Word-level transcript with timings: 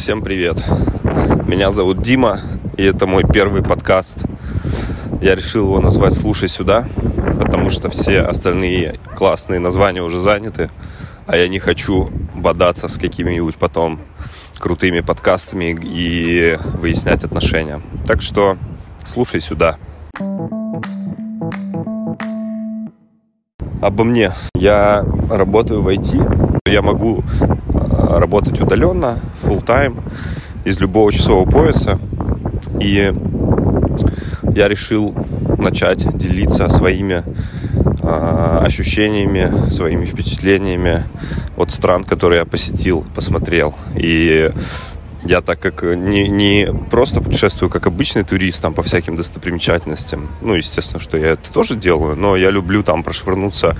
всем 0.00 0.22
привет. 0.22 0.56
Меня 1.46 1.72
зовут 1.72 2.00
Дима, 2.00 2.40
и 2.78 2.84
это 2.84 3.06
мой 3.06 3.22
первый 3.22 3.62
подкаст. 3.62 4.24
Я 5.20 5.34
решил 5.34 5.66
его 5.66 5.78
назвать 5.78 6.14
«Слушай 6.14 6.48
сюда», 6.48 6.88
потому 7.38 7.68
что 7.68 7.90
все 7.90 8.22
остальные 8.22 8.98
классные 9.14 9.60
названия 9.60 10.02
уже 10.02 10.18
заняты, 10.18 10.70
а 11.26 11.36
я 11.36 11.48
не 11.48 11.58
хочу 11.58 12.10
бодаться 12.34 12.88
с 12.88 12.96
какими-нибудь 12.96 13.56
потом 13.56 14.00
крутыми 14.58 15.00
подкастами 15.00 15.76
и 15.78 16.58
выяснять 16.78 17.22
отношения. 17.22 17.82
Так 18.06 18.22
что 18.22 18.56
слушай 19.04 19.40
сюда. 19.42 19.76
Обо 23.82 24.04
мне. 24.04 24.32
Я 24.54 25.04
работаю 25.28 25.82
в 25.82 25.88
IT. 25.88 26.60
Я 26.66 26.80
могу 26.80 27.22
работать 28.18 28.60
удаленно, 28.60 29.18
full 29.42 29.64
time, 29.64 30.02
из 30.64 30.80
любого 30.80 31.12
часового 31.12 31.48
пояса. 31.48 31.98
И 32.80 33.12
я 34.54 34.68
решил 34.68 35.14
начать 35.58 36.06
делиться 36.16 36.68
своими 36.68 37.22
э, 38.02 38.58
ощущениями, 38.62 39.70
своими 39.70 40.04
впечатлениями 40.04 41.04
от 41.56 41.70
стран, 41.70 42.04
которые 42.04 42.40
я 42.40 42.44
посетил, 42.44 43.04
посмотрел. 43.14 43.74
И 43.94 44.50
я 45.30 45.40
так 45.42 45.60
как 45.60 45.82
не, 45.82 46.28
не 46.28 46.68
просто 46.90 47.20
путешествую 47.20 47.70
как 47.70 47.86
обычный 47.86 48.24
турист 48.24 48.60
там 48.60 48.74
по 48.74 48.82
всяким 48.82 49.14
достопримечательностям, 49.14 50.28
ну, 50.40 50.54
естественно, 50.54 51.00
что 51.00 51.16
я 51.16 51.28
это 51.28 51.52
тоже 51.52 51.76
делаю, 51.76 52.16
но 52.16 52.36
я 52.36 52.50
люблю 52.50 52.82
там 52.82 53.04
прошвырнуться 53.04 53.76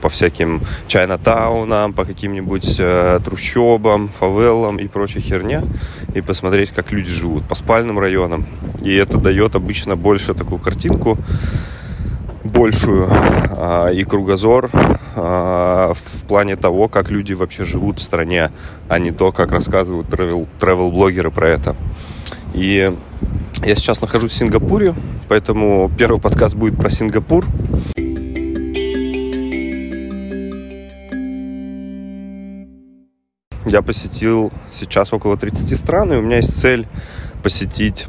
по 0.00 0.08
всяким 0.08 0.62
Чайнатаунам, 0.88 1.92
по 1.92 2.06
каким-нибудь 2.06 2.76
э, 2.78 3.20
трущобам, 3.22 4.08
фавелам 4.08 4.78
и 4.78 4.88
прочей 4.88 5.20
херне, 5.20 5.62
и 6.14 6.22
посмотреть, 6.22 6.70
как 6.70 6.90
люди 6.90 7.10
живут, 7.10 7.44
по 7.44 7.54
спальным 7.54 7.98
районам. 7.98 8.46
И 8.82 8.94
это 8.94 9.18
дает 9.18 9.56
обычно 9.56 9.96
больше 9.96 10.32
такую 10.32 10.58
картинку, 10.58 11.18
большую 12.44 13.08
а, 13.10 13.88
и 13.88 14.04
кругозор 14.04 14.70
а, 15.16 15.94
в 15.94 16.26
плане 16.26 16.56
того, 16.56 16.88
как 16.88 17.10
люди 17.10 17.32
вообще 17.32 17.64
живут 17.64 17.98
в 17.98 18.02
стране, 18.02 18.50
а 18.88 18.98
не 18.98 19.10
то, 19.10 19.32
как 19.32 19.50
рассказывают 19.50 20.06
travel-блогеры 20.08 21.30
про 21.30 21.48
это. 21.48 21.74
И 22.52 22.92
я 23.64 23.74
сейчас 23.76 24.00
нахожусь 24.00 24.32
в 24.32 24.34
Сингапуре, 24.34 24.94
поэтому 25.28 25.90
первый 25.96 26.20
подкаст 26.20 26.54
будет 26.54 26.76
про 26.76 26.90
Сингапур. 26.90 27.44
Я 33.64 33.80
посетил 33.80 34.52
сейчас 34.78 35.12
около 35.12 35.36
30 35.36 35.78
стран, 35.78 36.12
и 36.12 36.16
у 36.16 36.22
меня 36.22 36.36
есть 36.36 36.60
цель 36.60 36.86
посетить 37.42 38.06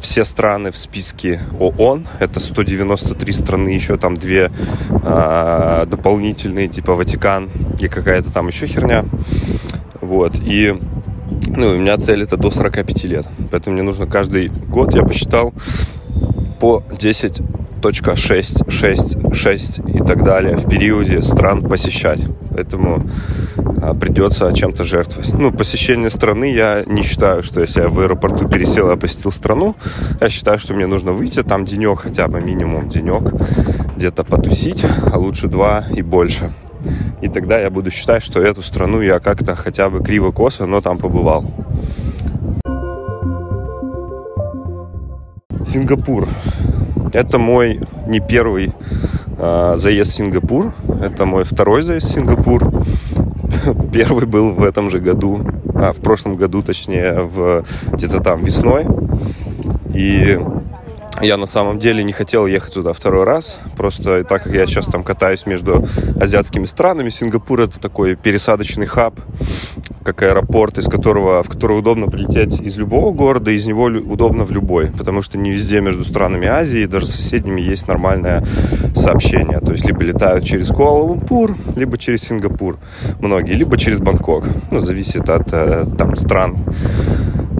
все 0.00 0.24
страны 0.24 0.70
в 0.70 0.76
списке 0.76 1.40
ООН. 1.58 2.06
Это 2.18 2.40
193 2.40 3.32
страны, 3.32 3.70
еще 3.70 3.96
там 3.96 4.16
две 4.16 4.50
а, 4.90 5.86
дополнительные, 5.86 6.68
типа 6.68 6.94
Ватикан 6.94 7.50
и 7.80 7.88
какая-то 7.88 8.32
там 8.32 8.48
еще 8.48 8.66
херня. 8.66 9.04
Вот. 10.00 10.34
И 10.36 10.78
ну, 11.48 11.70
у 11.70 11.78
меня 11.78 11.96
цель 11.98 12.22
это 12.22 12.36
до 12.36 12.50
45 12.50 13.04
лет. 13.04 13.26
Поэтому 13.50 13.74
мне 13.74 13.82
нужно 13.82 14.06
каждый 14.06 14.48
год, 14.48 14.94
я 14.94 15.02
посчитал, 15.02 15.52
по 16.60 16.82
10 16.98 17.40
6, 18.16 18.70
6, 18.70 19.34
6 19.34 19.78
и 19.94 19.98
так 19.98 20.24
далее 20.24 20.56
в 20.56 20.68
периоде 20.68 21.22
стран 21.22 21.62
посещать. 21.62 22.20
Поэтому 22.50 23.02
а, 23.56 23.57
придется 24.00 24.52
чем-то 24.52 24.84
жертвовать. 24.84 25.32
Ну, 25.32 25.52
посещение 25.52 26.10
страны 26.10 26.52
я 26.52 26.84
не 26.86 27.02
считаю, 27.02 27.42
что 27.42 27.60
если 27.60 27.82
я 27.82 27.88
в 27.88 27.98
аэропорту 28.00 28.48
пересел 28.48 28.90
и 28.90 28.96
посетил 28.96 29.32
страну, 29.32 29.76
я 30.20 30.28
считаю, 30.28 30.58
что 30.58 30.74
мне 30.74 30.86
нужно 30.86 31.12
выйти 31.12 31.42
там 31.42 31.64
денек, 31.64 32.00
хотя 32.00 32.28
бы 32.28 32.40
минимум 32.40 32.88
денек, 32.88 33.32
где-то 33.96 34.24
потусить, 34.24 34.84
а 35.12 35.18
лучше 35.18 35.48
два 35.48 35.84
и 35.94 36.02
больше. 36.02 36.52
И 37.20 37.28
тогда 37.28 37.58
я 37.58 37.70
буду 37.70 37.90
считать, 37.90 38.22
что 38.22 38.40
эту 38.40 38.62
страну 38.62 39.00
я 39.00 39.18
как-то 39.18 39.56
хотя 39.56 39.90
бы 39.90 40.02
криво-косо, 40.02 40.66
но 40.66 40.80
там 40.80 40.98
побывал. 40.98 41.44
Сингапур. 45.66 46.28
Это 47.12 47.38
мой 47.38 47.80
не 48.06 48.20
первый 48.20 48.72
э, 49.38 49.74
заезд 49.76 50.12
в 50.12 50.14
Сингапур. 50.14 50.72
Это 51.02 51.26
мой 51.26 51.44
второй 51.44 51.82
заезд 51.82 52.06
в 52.06 52.10
Сингапур. 52.10 52.70
Первый 53.92 54.26
был 54.26 54.52
в 54.52 54.64
этом 54.64 54.90
же 54.90 54.98
году, 54.98 55.40
а, 55.74 55.92
в 55.92 56.00
прошлом 56.00 56.36
году, 56.36 56.62
точнее, 56.62 57.20
в, 57.20 57.64
где-то 57.92 58.20
там 58.20 58.42
весной. 58.42 58.86
И 59.94 60.38
я 61.20 61.36
на 61.36 61.46
самом 61.46 61.78
деле 61.78 62.04
не 62.04 62.12
хотел 62.12 62.46
ехать 62.46 62.74
туда 62.74 62.92
второй 62.92 63.24
раз, 63.24 63.58
просто 63.76 64.22
так 64.24 64.44
как 64.44 64.54
я 64.54 64.66
сейчас 64.66 64.86
там 64.86 65.02
катаюсь 65.02 65.46
между 65.46 65.86
азиатскими 66.20 66.66
странами, 66.66 67.10
Сингапур 67.10 67.60
это 67.60 67.80
такой 67.80 68.14
пересадочный 68.14 68.86
хаб, 68.86 69.18
как 70.08 70.22
аэропорт, 70.22 70.78
из 70.78 70.86
которого, 70.86 71.42
в 71.42 71.50
который 71.50 71.78
удобно 71.78 72.06
прилететь 72.06 72.62
из 72.62 72.78
любого 72.78 73.12
города, 73.12 73.50
из 73.50 73.66
него 73.66 73.84
удобно 73.84 74.46
в 74.46 74.50
любой, 74.50 74.86
потому 74.86 75.20
что 75.20 75.36
не 75.36 75.50
везде 75.50 75.82
между 75.82 76.02
странами 76.02 76.48
Азии, 76.48 76.86
даже 76.86 77.06
с 77.06 77.10
соседними 77.10 77.60
есть 77.60 77.86
нормальное 77.88 78.42
сообщение, 78.94 79.60
то 79.60 79.72
есть 79.72 79.84
либо 79.84 80.02
летают 80.02 80.44
через 80.44 80.70
Куала-Лумпур, 80.70 81.56
либо 81.76 81.98
через 81.98 82.22
Сингапур 82.22 82.78
многие, 83.20 83.52
либо 83.52 83.76
через 83.76 84.00
Бангкок, 84.00 84.44
ну, 84.70 84.80
зависит 84.80 85.28
от 85.28 85.52
э, 85.52 85.84
там 85.98 86.16
стран 86.16 86.56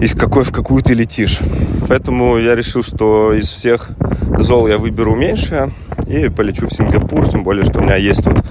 из 0.01 0.15
какой 0.15 0.43
в 0.43 0.51
какую 0.51 0.81
ты 0.81 0.95
летишь. 0.95 1.39
Поэтому 1.87 2.37
я 2.37 2.55
решил, 2.55 2.81
что 2.81 3.33
из 3.33 3.51
всех 3.51 3.89
зол 4.37 4.67
я 4.67 4.77
выберу 4.77 5.13
меньше 5.13 5.71
и 6.07 6.29
полечу 6.29 6.67
в 6.67 6.73
Сингапур, 6.73 7.29
тем 7.29 7.43
более, 7.43 7.65
что 7.65 7.79
у 7.79 7.81
меня 7.83 7.95
есть 7.95 8.23
тут 8.23 8.41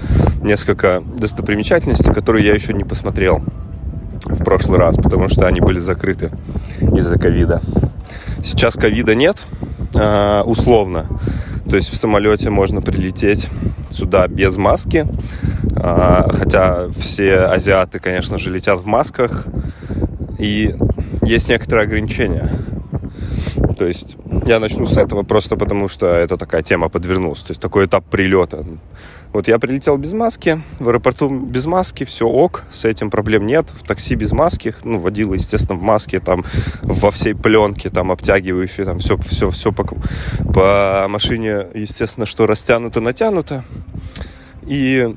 несколько 0.41 1.01
достопримечательностей, 1.01 2.13
которые 2.13 2.45
я 2.45 2.53
еще 2.53 2.73
не 2.73 2.83
посмотрел 2.83 3.43
в 4.29 4.43
прошлый 4.43 4.79
раз, 4.79 4.95
потому 4.95 5.27
что 5.27 5.45
они 5.47 5.59
были 5.59 5.79
закрыты 5.79 6.31
из-за 6.79 7.17
ковида. 7.17 7.61
Сейчас 8.43 8.75
ковида 8.75 9.15
нет, 9.15 9.43
а, 9.95 10.43
условно. 10.43 11.05
То 11.69 11.75
есть 11.75 11.91
в 11.91 11.97
самолете 11.97 12.49
можно 12.49 12.81
прилететь 12.81 13.47
сюда 13.91 14.27
без 14.27 14.57
маски. 14.57 15.05
А, 15.75 16.29
хотя 16.31 16.89
все 16.89 17.35
азиаты, 17.41 17.99
конечно 17.99 18.37
же, 18.37 18.49
летят 18.49 18.79
в 18.79 18.85
масках. 18.85 19.45
И 20.37 20.73
есть 21.23 21.49
некоторые 21.49 21.85
ограничения. 21.85 22.49
То 23.77 23.85
есть 23.85 24.17
я 24.45 24.59
начну 24.59 24.85
с 24.85 24.97
этого 24.97 25.23
просто 25.23 25.55
потому, 25.55 25.87
что 25.87 26.07
это 26.07 26.37
такая 26.37 26.63
тема 26.63 26.89
подвернулась. 26.89 27.39
То 27.39 27.51
есть 27.51 27.61
такой 27.61 27.85
этап 27.85 28.05
прилета. 28.05 28.65
Вот 29.31 29.47
я 29.47 29.59
прилетел 29.59 29.97
без 29.97 30.11
маски, 30.13 30.61
в 30.79 30.89
аэропорту 30.89 31.29
без 31.29 31.67
маски, 31.67 32.03
все 32.03 32.27
ок, 32.27 32.63
с 32.71 32.85
этим 32.85 33.11
проблем 33.11 33.45
нет. 33.45 33.67
В 33.69 33.85
такси 33.85 34.15
без 34.15 34.31
маски, 34.31 34.73
ну, 34.83 34.99
водила, 34.99 35.35
естественно, 35.35 35.77
в 35.77 35.83
маске, 35.83 36.19
там, 36.19 36.43
во 36.81 37.11
всей 37.11 37.35
пленке, 37.35 37.89
там, 37.89 38.11
обтягивающей, 38.11 38.85
там, 38.85 38.97
все, 38.99 39.17
все, 39.17 39.51
все 39.51 39.71
по, 39.71 39.85
по 40.51 41.05
машине, 41.07 41.67
естественно, 41.75 42.25
что 42.25 42.47
растянуто, 42.47 43.01
натянуто. 43.01 43.63
И 44.65 45.15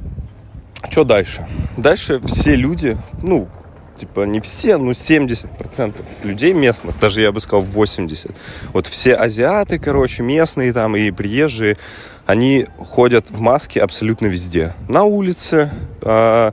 что 0.90 1.04
дальше? 1.04 1.46
Дальше 1.78 2.20
все 2.20 2.54
люди, 2.54 2.98
ну, 3.22 3.48
типа 3.98 4.26
не 4.26 4.40
все, 4.40 4.76
но 4.76 4.90
70% 4.90 6.04
людей 6.22 6.52
местных, 6.52 6.98
даже 6.98 7.22
я 7.22 7.32
бы 7.32 7.40
сказал 7.40 7.64
80%. 7.64 8.34
Вот 8.72 8.86
все 8.86 9.14
азиаты, 9.14 9.78
короче, 9.78 10.22
местные 10.22 10.72
там 10.72 10.96
и 10.96 11.10
приезжие, 11.10 11.78
они 12.26 12.66
ходят 12.78 13.30
в 13.30 13.40
маске 13.40 13.80
абсолютно 13.80 14.26
везде. 14.26 14.74
На 14.88 15.04
улице, 15.04 15.70
э, 16.00 16.52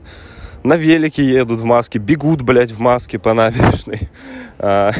на 0.62 0.76
велике 0.76 1.24
едут 1.24 1.60
в 1.60 1.64
маске, 1.64 1.98
бегут, 1.98 2.42
блядь, 2.42 2.70
в 2.70 2.80
маске 2.80 3.18
по 3.18 3.34
набережной. 3.34 4.08
Э, 4.62 4.92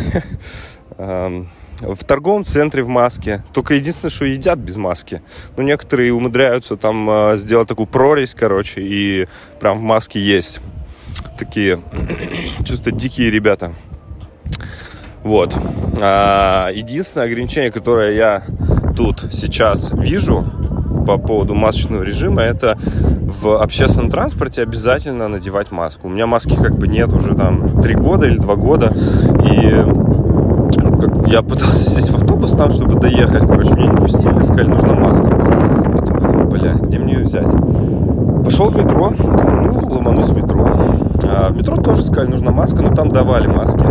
э, 0.97 1.45
в 1.83 2.05
торговом 2.05 2.47
центре 2.47 2.83
в 2.83 2.89
маске. 2.89 3.45
Только 3.53 3.75
единственное, 3.75 4.11
что 4.11 4.25
едят 4.25 4.59
без 4.59 4.79
маски. 4.79 5.21
Ну, 5.59 5.62
некоторые 5.62 6.15
умудряются 6.15 6.79
там 6.79 7.09
э, 7.11 7.37
сделать 7.37 7.69
такую 7.69 7.87
прорезь, 7.87 8.35
короче, 8.35 8.81
и 8.81 9.29
прям 9.61 9.79
в 9.79 9.83
маске 9.83 10.19
есть 10.19 10.61
такие 11.39 11.81
чисто 12.65 12.91
дикие 12.91 13.31
ребята. 13.31 13.75
Вот. 15.23 15.55
А, 16.00 16.71
единственное 16.73 17.27
ограничение, 17.27 17.71
которое 17.71 18.15
я 18.15 18.45
тут 18.97 19.27
сейчас 19.33 19.91
вижу 19.93 20.60
по 21.11 21.19
поводу 21.19 21.55
масочного 21.55 22.05
режима, 22.05 22.43
это 22.43 22.79
в 23.43 23.61
общественном 23.61 24.11
транспорте 24.11 24.62
обязательно 24.62 25.27
надевать 25.27 25.73
маску. 25.73 26.07
У 26.07 26.11
меня 26.11 26.29
маски 26.29 26.55
как 26.55 26.77
бы 26.77 26.87
нет 26.87 27.12
уже 27.12 27.35
там 27.35 27.83
три 27.83 27.97
года 27.97 28.27
или 28.27 28.37
два 28.37 28.55
года. 28.55 28.95
И 29.45 29.85
я 31.29 31.43
пытался 31.43 31.91
сесть 31.91 32.11
в 32.11 32.15
автобус 32.15 32.53
там, 32.53 32.71
чтобы 32.71 33.01
доехать. 33.01 33.43
Короче, 33.43 33.75
меня 33.75 33.91
не 33.93 33.97
пустили, 33.97 34.41
сказали, 34.43 34.69
нужна 34.69 34.95
маска. 34.95 35.25
Я 35.25 36.03
такой 36.03 36.29
думаю, 36.29 36.47
бля, 36.47 36.75
где 36.75 36.99
мне 36.99 37.15
ее 37.15 37.25
взять? 37.25 37.49
Пошел 38.45 38.71
в 38.71 38.77
метро, 38.77 39.11
ну, 39.11 39.81
ломанусь 39.89 40.31
в 40.31 40.37
метро. 40.37 40.67
А 41.25 41.51
в 41.53 41.57
метро 41.57 41.77
тоже 41.77 42.03
сказали, 42.03 42.31
нужна 42.31 42.51
маска, 42.51 42.83
но 42.83 42.95
там 42.95 43.11
давали 43.11 43.47
маски. 43.47 43.85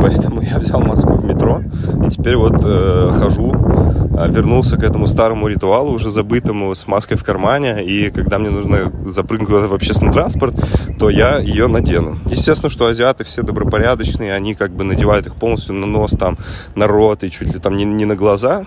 Поэтому 0.00 0.42
я 0.42 0.58
взял 0.58 0.80
маску 0.80 1.12
в 1.12 1.24
метро. 1.24 1.60
И 2.04 2.10
теперь 2.10 2.36
вот 2.36 2.62
э, 2.64 3.12
хожу, 3.14 3.52
э, 3.52 4.30
вернулся 4.30 4.76
к 4.76 4.82
этому 4.82 5.06
старому 5.06 5.48
ритуалу, 5.48 5.92
уже 5.92 6.10
забытому, 6.10 6.74
с 6.74 6.86
маской 6.86 7.16
в 7.16 7.24
кармане. 7.24 7.84
И 7.84 8.10
когда 8.10 8.38
мне 8.38 8.50
нужно 8.50 8.92
запрыгнуть 9.06 9.50
в 9.50 9.74
общественный 9.74 10.12
транспорт, 10.12 10.54
то 10.98 11.10
я 11.10 11.38
ее 11.38 11.66
надену. 11.66 12.18
Естественно, 12.26 12.70
что 12.70 12.86
азиаты 12.86 13.24
все 13.24 13.42
добропорядочные, 13.42 14.34
они 14.34 14.54
как 14.54 14.70
бы 14.72 14.84
надевают 14.84 15.26
их 15.26 15.34
полностью 15.34 15.74
на 15.74 15.86
нос, 15.86 16.12
там, 16.18 16.38
на 16.74 16.86
рот 16.86 17.22
и 17.24 17.30
чуть 17.30 17.54
ли 17.54 17.60
там 17.60 17.76
не, 17.76 17.84
не 17.84 18.04
на 18.04 18.16
глаза. 18.16 18.64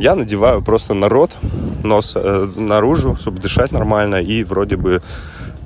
Я 0.00 0.14
надеваю 0.14 0.62
просто 0.62 0.94
на 0.94 1.10
рот, 1.10 1.36
нос 1.84 2.14
э, 2.16 2.48
наружу, 2.56 3.16
чтобы 3.16 3.38
дышать 3.38 3.70
нормально, 3.70 4.16
и 4.16 4.44
вроде 4.44 4.76
бы 4.76 5.02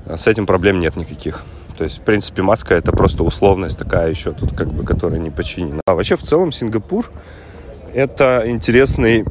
с 0.07 0.27
этим 0.27 0.45
проблем 0.45 0.81
нет 0.81 0.97
никаких. 0.97 1.45
То 1.79 1.85
есть, 1.85 1.99
в 1.99 2.01
принципе, 2.01 2.43
маска 2.43 2.75
это 2.75 2.91
просто 2.91 3.23
условность 3.23 3.79
такая 3.79 4.11
еще 4.11 4.33
тут, 4.33 4.53
как 4.53 4.73
бы, 4.73 4.85
которая 4.85 5.21
не 5.21 5.31
починена. 5.31 5.81
А 5.87 5.95
вообще, 5.95 6.17
в 6.17 6.23
целом, 6.23 6.51
Сингапур 6.51 7.13
это 7.93 8.43
интересный, 8.47 9.25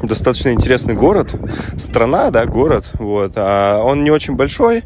достаточно 0.00 0.50
интересный 0.50 0.94
город. 0.94 1.34
Страна, 1.76 2.30
да, 2.30 2.46
город. 2.46 2.92
Вот. 2.94 3.32
А 3.34 3.82
он 3.82 4.04
не 4.04 4.12
очень 4.12 4.36
большой. 4.36 4.84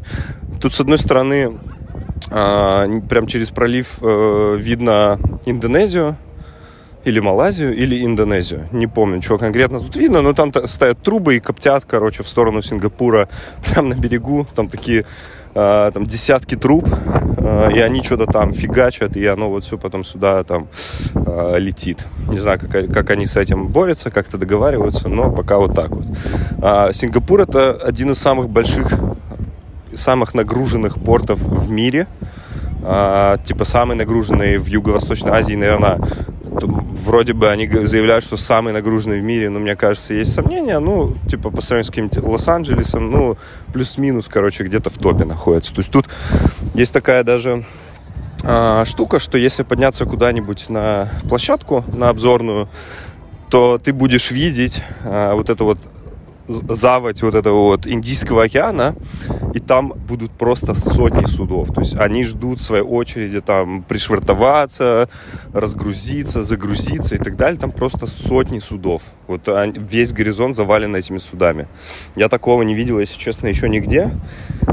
Тут, 0.59 0.73
с 0.73 0.79
одной 0.79 0.97
стороны, 0.97 1.59
а, 2.31 2.87
прям 3.07 3.27
через 3.27 3.51
пролив 3.51 3.99
э, 4.01 4.57
видно 4.59 5.19
Индонезию, 5.45 6.17
или 7.05 7.19
Малайзию, 7.19 7.75
или 7.75 8.05
Индонезию. 8.05 8.67
Не 8.71 8.87
помню, 8.87 9.21
что 9.21 9.37
конкретно 9.37 9.79
тут 9.79 9.95
видно, 9.95 10.21
но 10.21 10.33
там 10.33 10.51
стоят 10.65 11.01
трубы 11.01 11.37
и 11.37 11.39
коптят, 11.39 11.85
короче, 11.85 12.23
в 12.23 12.27
сторону 12.27 12.61
Сингапура, 12.61 13.29
прямо 13.65 13.89
на 13.89 13.93
берегу. 13.93 14.45
Там 14.55 14.67
такие 14.67 15.05
э, 15.55 15.91
там 15.93 16.05
десятки 16.05 16.55
труб, 16.55 16.87
э, 17.37 17.71
и 17.73 17.79
они 17.79 18.03
что-то 18.03 18.25
там 18.25 18.53
фигачат, 18.53 19.15
и 19.15 19.25
оно 19.25 19.49
вот 19.49 19.63
все 19.63 19.77
потом 19.77 20.03
сюда 20.03 20.43
там 20.43 20.67
э, 21.13 21.55
летит. 21.59 22.05
Не 22.27 22.39
знаю, 22.39 22.59
как, 22.59 22.91
как 22.91 23.09
они 23.11 23.25
с 23.25 23.37
этим 23.37 23.67
борются, 23.67 24.11
как-то 24.11 24.37
договариваются, 24.37 25.07
но 25.07 25.31
пока 25.31 25.57
вот 25.57 25.73
так 25.75 25.91
вот. 25.91 26.05
А 26.61 26.91
Сингапур 26.91 27.41
это 27.41 27.71
один 27.71 28.11
из 28.11 28.19
самых 28.19 28.49
больших, 28.49 28.93
самых 29.93 30.33
нагруженных 30.33 30.99
портов 30.99 31.39
в 31.39 31.69
мире. 31.69 32.07
А, 32.81 33.37
типа 33.37 33.65
самый 33.65 33.97
нагруженный 33.97 34.57
в 34.57 34.67
Юго-Восточной 34.67 35.31
Азии, 35.31 35.53
наверное, 35.53 35.99
вроде 37.03 37.33
бы 37.33 37.49
они 37.49 37.67
заявляют, 37.67 38.23
что 38.23 38.37
самый 38.37 38.73
нагруженный 38.73 39.19
в 39.19 39.23
мире, 39.23 39.49
но 39.49 39.59
мне 39.59 39.75
кажется, 39.75 40.13
есть 40.13 40.33
сомнения. 40.33 40.79
Ну, 40.79 41.15
типа, 41.29 41.49
по 41.49 41.61
сравнению 41.61 41.85
с 41.85 41.89
каким-то 41.89 42.21
Лос-Анджелесом, 42.27 43.11
ну, 43.11 43.37
плюс-минус, 43.73 44.27
короче, 44.27 44.63
где-то 44.63 44.89
в 44.89 44.97
топе 44.97 45.25
находится. 45.25 45.73
То 45.73 45.79
есть 45.79 45.91
тут 45.91 46.07
есть 46.73 46.93
такая 46.93 47.23
даже 47.23 47.65
а, 48.43 48.85
штука, 48.85 49.19
что 49.19 49.37
если 49.37 49.63
подняться 49.63 50.05
куда-нибудь 50.05 50.69
на 50.69 51.09
площадку, 51.27 51.83
на 51.93 52.09
обзорную, 52.09 52.67
то 53.49 53.79
ты 53.83 53.93
будешь 53.93 54.31
видеть 54.31 54.83
а, 55.03 55.33
вот 55.35 55.49
это 55.49 55.63
вот 55.63 55.79
заводь 56.49 57.21
вот 57.21 57.35
этого 57.35 57.63
вот 57.63 57.87
Индийского 57.87 58.43
океана, 58.43 58.95
и 59.53 59.59
там 59.59 59.93
будут 60.07 60.31
просто 60.31 60.73
сотни 60.73 61.25
судов. 61.25 61.73
То 61.73 61.81
есть 61.81 61.95
они 61.95 62.23
ждут 62.23 62.61
своей 62.61 62.83
очереди 62.83 63.41
там 63.41 63.83
пришвартоваться, 63.83 65.09
разгрузиться, 65.53 66.43
загрузиться 66.43 67.15
и 67.15 67.17
так 67.17 67.35
далее. 67.35 67.59
Там 67.59 67.71
просто 67.71 68.07
сотни 68.07 68.59
судов. 68.59 69.03
Вот 69.27 69.47
весь 69.75 70.11
горизонт 70.11 70.55
завален 70.55 70.95
этими 70.95 71.19
судами. 71.19 71.67
Я 72.15 72.29
такого 72.29 72.63
не 72.63 72.73
видел, 72.73 72.99
если 72.99 73.19
честно, 73.19 73.47
еще 73.47 73.69
нигде. 73.69 74.11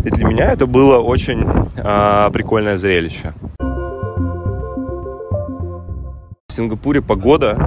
И 0.04 0.10
для 0.10 0.24
меня 0.24 0.52
это 0.52 0.66
было 0.66 0.98
очень 0.98 1.44
а, 1.76 2.30
прикольное 2.30 2.76
зрелище. 2.76 3.34
В 6.48 6.52
Сингапуре 6.52 7.02
погода 7.02 7.58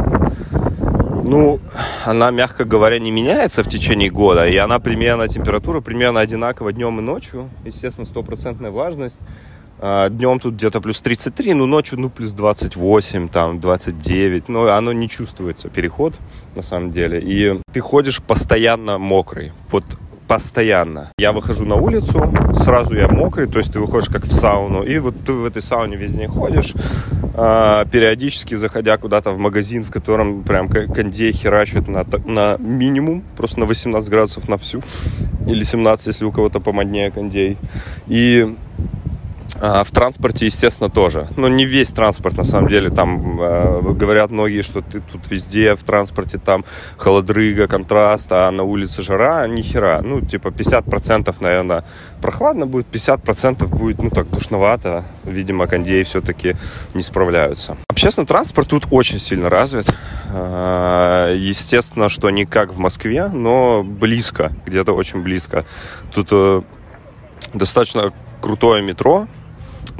ну, 1.30 1.60
она, 2.06 2.32
мягко 2.32 2.66
говоря, 2.66 3.00
не 3.00 3.12
меняется 3.12 3.64
в 3.64 3.70
течение 3.70 4.10
года, 4.10 4.48
и 4.48 4.58
она 4.58 4.80
примерно, 4.80 5.28
температура 5.28 5.80
примерно 5.80 6.20
одинакова 6.20 6.72
днем 6.74 7.00
и 7.00 7.02
ночью, 7.02 7.50
естественно, 7.66 8.06
стопроцентная 8.06 8.72
влажность. 8.72 9.20
А, 9.82 10.10
днем 10.10 10.40
тут 10.40 10.56
где-то 10.56 10.82
плюс 10.82 11.00
33, 11.00 11.54
ну 11.54 11.66
ночью 11.66 12.00
ну 12.00 12.10
плюс 12.10 12.32
28, 12.32 13.30
там 13.30 13.60
29, 13.60 14.50
но 14.50 14.74
оно 14.74 14.92
не 14.92 15.08
чувствуется, 15.08 15.70
переход 15.70 16.16
на 16.56 16.62
самом 16.62 16.92
деле. 16.92 17.22
И 17.22 17.62
ты 17.72 17.80
ходишь 17.80 18.22
постоянно 18.22 18.98
мокрый. 18.98 19.54
Вот 19.72 19.86
постоянно. 20.30 21.12
Я 21.18 21.32
выхожу 21.32 21.66
на 21.66 21.76
улицу, 21.76 22.32
сразу 22.54 22.96
я 22.96 23.08
мокрый, 23.08 23.48
то 23.48 23.58
есть 23.58 23.74
ты 23.74 23.80
выходишь 23.80 24.10
как 24.10 24.26
в 24.26 24.32
сауну, 24.32 24.84
и 24.84 25.00
вот 25.00 25.16
ты 25.26 25.34
в 25.34 25.44
этой 25.44 25.64
сауне 25.64 25.98
весь 25.98 26.14
день 26.14 26.28
ходишь, 26.28 26.76
э, 27.34 27.86
периодически 27.92 28.54
заходя 28.54 28.98
куда-то 28.98 29.32
в 29.32 29.40
магазин, 29.40 29.84
в 29.84 29.90
котором 29.90 30.44
прям 30.44 30.70
кондей 30.70 31.34
херачит 31.34 31.88
на, 31.88 32.06
на 32.26 32.58
минимум, 32.60 33.24
просто 33.36 33.60
на 33.60 33.66
18 33.66 34.08
градусов 34.12 34.48
на 34.48 34.60
всю, 34.60 34.84
или 35.48 35.64
17, 35.64 36.08
если 36.08 36.26
у 36.26 36.32
кого-то 36.32 36.60
помоднее 36.60 37.10
кондей. 37.10 37.58
И 38.08 38.48
а, 38.48 38.99
в 39.56 39.88
транспорте, 39.92 40.46
естественно, 40.46 40.90
тоже. 40.90 41.28
Но 41.36 41.48
не 41.48 41.66
весь 41.66 41.90
транспорт, 41.92 42.38
на 42.38 42.44
самом 42.44 42.70
деле. 42.70 42.90
Там 42.90 43.42
э, 43.42 43.82
говорят 43.94 44.32
многие, 44.32 44.62
что 44.62 44.82
ты 44.82 45.02
тут 45.02 45.30
везде 45.32 45.76
в 45.76 45.84
транспорте 45.84 46.38
там 46.38 46.64
холодрыга, 46.98 47.68
контраст, 47.68 48.32
а 48.32 48.52
на 48.52 48.64
улице 48.64 49.02
жара. 49.02 49.48
Ни 49.48 49.62
хера. 49.62 50.02
Ну, 50.04 50.22
типа 50.22 50.50
50% 50.50 51.36
наверное, 51.40 51.84
прохладно 52.22 52.66
будет, 52.66 52.88
50% 52.92 53.68
будет, 53.68 54.02
ну, 54.04 54.10
так 54.10 54.30
душновато. 54.30 55.04
Видимо, 55.26 55.68
кондеи 55.68 56.04
все-таки 56.04 56.56
не 56.94 57.04
справляются. 57.04 57.78
Общественный 57.88 58.28
транспорт 58.28 58.70
тут 58.70 58.88
очень 58.92 59.20
сильно 59.20 59.50
развит. 59.50 59.94
Э, 60.32 61.34
естественно, 61.36 62.10
что 62.10 62.30
не 62.30 62.46
как 62.46 62.74
в 62.74 62.78
Москве, 62.78 63.28
но 63.28 63.84
близко, 63.84 64.52
где-то 64.66 64.94
очень 64.94 65.22
близко. 65.22 65.66
Тут 66.14 66.28
э, 66.32 66.62
достаточно 67.54 68.12
крутое 68.42 68.82
метро, 68.82 69.28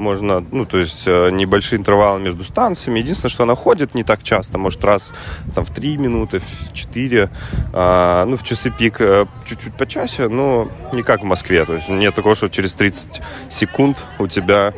можно, 0.00 0.44
ну, 0.50 0.64
то 0.64 0.78
есть 0.78 1.04
э, 1.06 1.30
небольшие 1.30 1.78
интервалы 1.78 2.20
между 2.20 2.44
станциями. 2.44 2.98
Единственное, 3.00 3.30
что 3.30 3.44
она 3.44 3.54
ходит 3.54 3.94
не 3.94 4.02
так 4.02 4.22
часто, 4.22 4.58
может, 4.58 4.84
раз 4.84 5.12
там, 5.54 5.64
в 5.64 5.70
3 5.70 5.96
минуты, 5.98 6.40
в 6.40 6.72
4, 6.72 7.30
а, 7.72 8.24
ну, 8.24 8.36
в 8.36 8.42
часы 8.42 8.70
пик 8.70 9.00
э, 9.00 9.26
чуть-чуть 9.46 9.74
почаще, 9.74 10.28
но 10.28 10.68
не 10.92 11.02
как 11.02 11.20
в 11.20 11.24
Москве. 11.24 11.64
То 11.64 11.74
есть 11.74 11.88
нет 11.88 12.14
такого, 12.14 12.34
что 12.34 12.48
через 12.48 12.74
30 12.74 13.22
секунд 13.48 14.04
у 14.18 14.26
тебя 14.26 14.72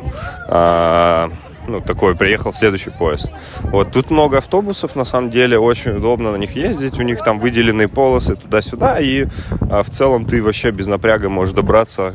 а, 0.47 1.31
ну, 1.67 1.81
такой, 1.81 2.15
приехал 2.15 2.53
следующий 2.53 2.89
поезд. 2.89 3.31
Вот, 3.61 3.91
тут 3.91 4.11
много 4.11 4.37
автобусов, 4.37 4.95
на 4.95 5.05
самом 5.05 5.29
деле, 5.29 5.57
очень 5.57 5.91
удобно 5.91 6.31
на 6.31 6.37
них 6.37 6.55
ездить, 6.55 6.99
у 6.99 7.03
них 7.03 7.23
там 7.23 7.39
выделенные 7.39 7.87
полосы 7.87 8.35
туда-сюда, 8.35 8.99
и 8.99 9.27
а, 9.69 9.83
в 9.83 9.89
целом 9.89 10.25
ты 10.25 10.43
вообще 10.43 10.71
без 10.71 10.87
напряга 10.87 11.29
можешь 11.29 11.53
добраться 11.53 12.13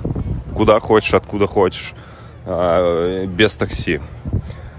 куда 0.55 0.81
хочешь, 0.81 1.15
откуда 1.15 1.47
хочешь. 1.47 1.95
А, 2.51 3.27
без 3.27 3.57
такси. 3.57 4.01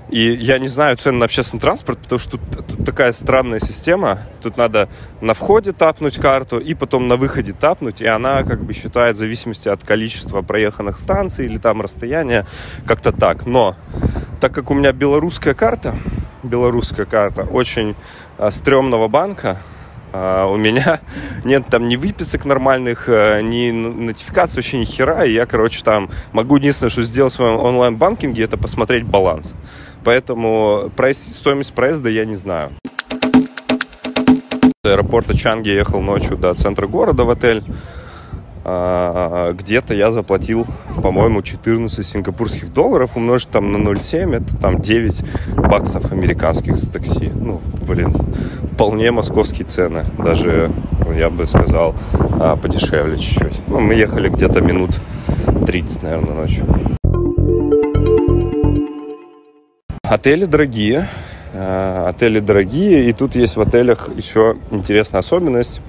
И 0.10 0.32
я 0.34 0.58
не 0.58 0.68
знаю 0.68 0.98
цены 0.98 1.20
на 1.20 1.26
общественный 1.26 1.62
транспорт, 1.62 2.00
потому 2.00 2.18
что 2.18 2.32
тут, 2.40 2.66
тут 2.66 2.84
такая 2.84 3.12
странная 3.12 3.60
система. 3.60 4.22
Тут 4.42 4.58
надо 4.58 4.90
на 5.22 5.36
входе 5.36 5.72
тапнуть 5.72 6.18
карту 6.18 6.58
и 6.58 6.74
потом 6.74 7.08
на 7.08 7.16
выходе 7.16 7.54
тапнуть, 7.54 8.02
и 8.02 8.08
она 8.08 8.42
как 8.42 8.64
бы 8.64 8.74
считает 8.74 9.18
в 9.18 9.20
зависимости 9.20 9.70
от 9.70 9.84
количества 9.84 10.42
проеханных 10.42 10.98
станций 10.98 11.46
или 11.46 11.60
там 11.60 11.80
расстояния, 11.82 12.48
как-то 12.88 13.12
так. 13.12 13.46
Но 13.46 13.76
так 14.42 14.52
как 14.52 14.72
у 14.72 14.74
меня 14.74 14.92
белорусская 14.92 15.54
карта, 15.54 15.96
белорусская 16.42 17.06
карта 17.06 17.44
очень 17.44 17.96
а, 18.40 18.50
стрёмного 18.50 19.08
банка, 19.10 19.60
а, 20.12 20.46
у 20.48 20.58
меня 20.58 21.02
нет 21.44 21.66
там 21.70 21.88
ни 21.88 21.96
выписок 21.96 22.46
нормальных, 22.46 23.08
э, 23.08 23.42
ни 23.42 23.72
нотификаций, 23.72 24.58
вообще 24.58 24.78
ни 24.78 24.86
хера. 24.86 25.26
И 25.26 25.34
я, 25.34 25.46
короче, 25.46 25.84
там 25.84 26.10
могу 26.32 26.58
единственное, 26.58 26.90
что 26.90 27.04
сделать 27.04 27.34
в 27.34 27.36
своем 27.36 27.58
онлайн-банкинге, 27.58 28.44
это 28.44 28.58
посмотреть 28.58 29.04
баланс. 29.06 29.56
Поэтому 30.04 30.92
прайс, 30.96 31.20
стоимость 31.20 31.74
проезда 31.74 32.10
я 32.10 32.26
не 32.26 32.36
знаю. 32.36 32.72
С 34.84 34.88
аэропорта 34.88 35.38
Чанги 35.38 35.70
ехал 35.70 36.02
ночью 36.02 36.38
до 36.38 36.54
центра 36.54 36.88
города 36.88 37.26
в 37.26 37.30
отель. 37.30 37.64
А, 38.66 39.54
где-то 39.54 39.94
я 39.94 40.12
заплатил, 40.12 40.66
по-моему, 41.02 41.42
14 41.42 42.06
сингапурских 42.06 42.74
долларов, 42.74 43.16
умножить 43.16 43.50
там 43.50 43.72
на 43.72 43.78
0,7, 43.78 44.36
это 44.36 44.58
там 44.58 44.80
9 44.80 45.24
баксов 45.56 46.12
американских 46.12 46.78
за 46.78 46.92
такси. 46.92 47.32
Ну, 47.34 47.62
блин, 47.88 48.16
вполне 48.74 49.12
московские 49.12 49.66
цены, 49.66 50.06
даже, 50.18 50.72
я 51.16 51.30
бы 51.30 51.48
сказал, 51.48 51.96
а, 52.40 52.58
подешевле 52.58 53.18
чуть-чуть. 53.18 53.62
Ну, 53.68 53.80
мы 53.80 53.94
ехали 53.94 54.30
где-то 54.30 54.62
минут 54.62 54.92
30, 55.66 56.04
наверное, 56.04 56.36
ночью. 56.36 56.66
Отели 60.04 60.46
дорогие, 60.46 61.08
а, 61.54 62.10
отели 62.10 62.40
дорогие, 62.40 63.10
и 63.10 63.14
тут 63.14 63.36
есть 63.36 63.56
в 63.56 63.62
отелях 63.62 64.10
еще 64.16 64.58
интересная 64.72 65.20
особенность 65.20 65.82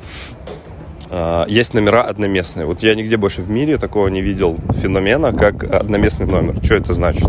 есть 1.49 1.75
номера 1.75 2.03
одноместные. 2.03 2.67
Вот 2.67 2.83
я 2.83 2.95
нигде 2.95 3.17
больше 3.17 3.43
в 3.43 3.51
мире 3.51 3.79
такого 3.79 4.09
не 4.09 4.21
видел 4.21 4.57
феномена, 4.81 5.33
как 5.33 5.65
одноместный 5.65 6.27
номер. 6.27 6.63
Что 6.63 6.77
это 6.77 6.93
значит? 6.93 7.29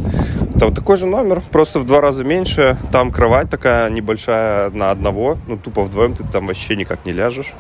Это 0.56 0.68
вот 0.68 0.76
такой 0.76 0.98
же 0.98 1.08
номер, 1.08 1.42
просто 1.52 1.80
в 1.80 1.86
два 1.86 2.02
раза 2.02 2.24
меньше. 2.24 2.78
Там 2.92 3.12
кровать 3.12 3.50
такая 3.50 3.90
небольшая 3.90 4.70
на 4.70 4.92
одного. 4.92 5.40
Ну, 5.48 5.58
тупо 5.58 5.82
вдвоем 5.82 6.14
ты 6.14 6.24
там 6.24 6.46
вообще 6.46 6.76
никак 6.76 7.06
не 7.06 7.14
ляжешь. 7.14 7.54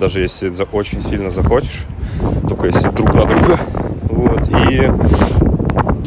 Даже 0.00 0.20
если 0.20 0.52
очень 0.72 1.00
сильно 1.02 1.30
захочешь. 1.30 1.84
Только 2.48 2.66
если 2.66 2.88
друг 2.88 3.14
на 3.14 3.24
друга. 3.26 3.60
Вот. 4.02 4.48
И 4.48 4.90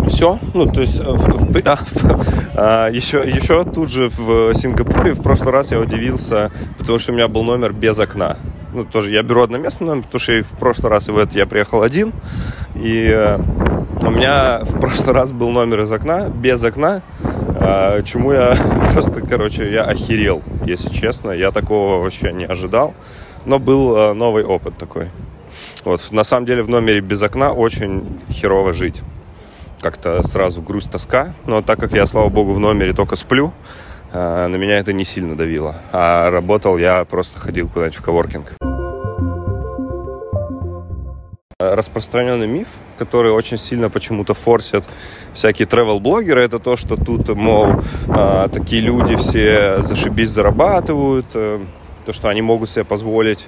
все. 0.10 0.40
Ну, 0.54 0.66
то 0.66 0.82
есть, 0.82 1.00
в, 1.00 1.54
в, 1.54 1.62
а, 1.66 1.80
а, 2.56 2.90
еще, 2.90 3.20
еще 3.20 3.64
тут 3.64 3.90
же 3.90 4.08
в 4.10 4.54
Сингапуре 4.54 5.14
в 5.14 5.22
прошлый 5.22 5.54
раз 5.54 5.72
я 5.72 5.80
удивился, 5.80 6.52
потому 6.78 7.00
что 7.00 7.14
у 7.14 7.16
меня 7.16 7.30
был 7.30 7.44
номер 7.44 7.72
без 7.72 7.98
окна 7.98 8.36
ну, 8.74 8.86
тоже 8.86 9.12
я 9.12 9.24
беру 9.24 9.44
одноместный 9.44 9.88
номер, 9.88 10.04
потому 10.04 10.20
что 10.20 10.34
и 10.34 10.42
в 10.42 10.52
прошлый 10.52 10.90
раз 10.90 11.10
и 11.10 11.12
в 11.12 11.18
этот 11.18 11.36
я 11.36 11.46
приехал 11.46 11.82
один, 11.82 12.14
и 12.76 13.10
э, 13.14 13.38
у 14.04 14.10
меня 14.10 14.62
в 14.64 14.80
прошлый 14.80 15.14
раз 15.14 15.32
был 15.32 15.50
номер 15.50 15.82
из 15.82 15.92
окна, 15.92 16.30
без 16.30 16.64
окна, 16.64 17.02
э, 17.22 18.04
чему 18.04 18.32
я 18.32 18.56
просто, 18.94 19.22
короче, 19.22 19.72
я 19.72 19.84
охерел, 19.84 20.42
если 20.66 20.90
честно, 20.90 21.32
я 21.32 21.52
такого 21.52 22.02
вообще 22.02 22.32
не 22.32 22.46
ожидал, 22.46 22.94
но 23.46 23.60
был 23.60 23.96
э, 23.96 24.14
новый 24.14 24.44
опыт 24.44 24.78
такой. 24.78 25.10
Вот, 25.84 26.12
на 26.12 26.24
самом 26.24 26.46
деле 26.46 26.64
в 26.64 26.70
номере 26.70 27.02
без 27.02 27.22
окна 27.22 27.52
очень 27.52 28.22
херово 28.30 28.74
жить. 28.74 29.02
Как-то 29.82 30.22
сразу 30.22 30.62
грусть, 30.62 30.92
тоска. 30.92 31.34
Но 31.46 31.64
так 31.64 31.80
как 31.80 31.94
я, 31.94 32.06
слава 32.06 32.30
богу, 32.30 32.54
в 32.54 32.60
номере 32.60 32.94
только 32.94 33.16
сплю, 33.16 33.52
на 34.14 34.56
меня 34.56 34.78
это 34.78 34.94
не 34.94 35.04
сильно 35.04 35.36
давило. 35.36 35.78
А 35.92 36.30
работал 36.30 36.78
я 36.78 37.04
просто 37.04 37.40
ходил 37.40 37.68
куда-нибудь 37.68 37.98
в 37.98 38.02
коворкинг. 38.04 38.61
Распространенный 41.62 42.48
миф, 42.48 42.68
который 42.98 43.32
очень 43.32 43.58
сильно 43.58 43.90
почему-то 43.90 44.34
форсят 44.34 44.84
всякие 45.34 45.68
travel-блогеры, 45.68 46.44
это 46.44 46.60
то, 46.60 46.76
что 46.76 46.96
тут, 46.96 47.30
мол, 47.30 47.68
а, 48.08 48.48
такие 48.48 48.82
люди 48.82 49.16
все 49.16 49.82
зашибись 49.82 50.30
зарабатывают, 50.30 51.28
э, 51.34 51.60
то, 52.06 52.14
что 52.14 52.30
они 52.30 52.42
могут 52.42 52.70
себе 52.70 52.84
позволить 52.84 53.48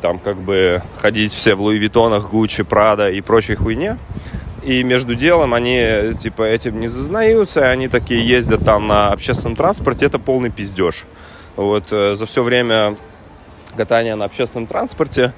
там 0.00 0.18
как 0.18 0.36
бы 0.36 0.82
ходить 0.98 1.32
все 1.32 1.54
в 1.54 1.62
Луи 1.62 1.78
Виттонах, 1.78 2.30
Гуччи, 2.30 2.62
Прада 2.62 3.10
и 3.10 3.20
прочей 3.20 3.54
хуйне. 3.54 3.98
И 4.62 4.82
между 4.82 5.14
делом 5.14 5.54
они 5.54 6.14
типа 6.22 6.42
этим 6.42 6.80
не 6.80 6.88
зазнаются, 6.88 7.70
они 7.70 7.88
такие 7.88 8.26
ездят 8.26 8.64
там 8.64 8.86
на 8.86 9.12
общественном 9.12 9.56
транспорте, 9.56 10.06
это 10.06 10.18
полный 10.18 10.50
пиздеж. 10.50 11.04
Вот 11.56 11.92
э, 11.92 12.14
за 12.14 12.26
все 12.26 12.42
время 12.42 12.96
катания 13.76 14.16
на 14.16 14.24
общественном 14.24 14.66
транспорте 14.66 15.32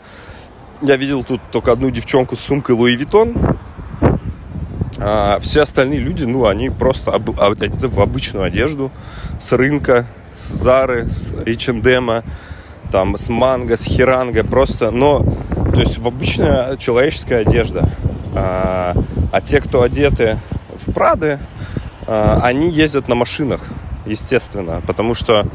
я 0.82 0.96
видел 0.96 1.24
тут 1.24 1.40
только 1.50 1.72
одну 1.72 1.90
девчонку 1.90 2.36
с 2.36 2.40
сумкой 2.40 2.74
Луи 2.74 2.96
Виттон. 2.96 3.34
А 4.98 5.38
все 5.40 5.62
остальные 5.62 6.00
люди, 6.00 6.24
ну, 6.24 6.46
они 6.46 6.70
просто 6.70 7.12
одеты 7.12 7.88
в 7.88 8.00
обычную 8.00 8.44
одежду 8.44 8.90
с 9.38 9.52
рынка, 9.52 10.06
с 10.34 10.62
Зары, 10.62 11.08
с 11.08 11.34
H&M, 11.34 12.22
там, 12.90 13.18
с 13.18 13.28
Манго, 13.28 13.76
с 13.76 13.84
Хиранго, 13.84 14.42
просто, 14.42 14.90
но, 14.90 15.22
то 15.74 15.80
есть 15.80 15.98
в 15.98 16.06
обычная 16.06 16.76
человеческая 16.76 17.40
одежда. 17.40 17.90
А, 18.34 18.94
а 19.32 19.40
те, 19.40 19.60
кто 19.60 19.82
одеты 19.82 20.38
в 20.74 20.92
Прады, 20.92 21.38
а, 22.06 22.40
они 22.42 22.70
ездят 22.70 23.08
на 23.08 23.14
машинах, 23.14 23.60
естественно, 24.06 24.82
потому 24.86 25.14
что 25.14 25.46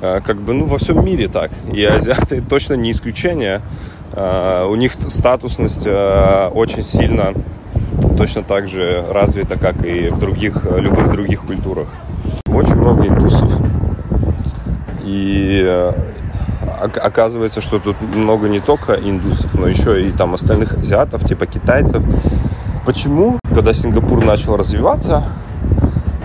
а, 0.00 0.20
как 0.20 0.40
бы, 0.40 0.54
ну, 0.54 0.66
во 0.66 0.78
всем 0.78 1.04
мире 1.04 1.28
так. 1.28 1.50
И 1.72 1.84
азиаты 1.84 2.40
точно 2.40 2.74
не 2.74 2.90
исключение. 2.90 3.62
У 4.12 4.74
них 4.74 4.92
статусность 5.08 5.86
очень 5.86 6.82
сильно 6.82 7.34
точно 8.16 8.42
так 8.42 8.68
же 8.68 9.04
развита, 9.10 9.58
как 9.58 9.84
и 9.84 10.10
в 10.10 10.18
других, 10.18 10.64
любых 10.64 11.10
других 11.10 11.42
культурах. 11.42 11.88
Очень 12.46 12.76
много 12.76 13.06
индусов. 13.06 13.50
И 15.04 15.92
оказывается, 16.80 17.60
что 17.60 17.78
тут 17.78 17.96
много 18.00 18.48
не 18.48 18.60
только 18.60 18.94
индусов, 18.94 19.54
но 19.54 19.66
еще 19.66 20.08
и 20.08 20.12
там 20.12 20.34
остальных 20.34 20.74
азиатов, 20.74 21.24
типа 21.24 21.46
китайцев. 21.46 22.02
Почему, 22.84 23.38
когда 23.54 23.74
Сингапур 23.74 24.24
начал 24.24 24.56
развиваться, 24.56 25.24